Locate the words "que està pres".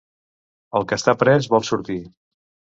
0.93-1.53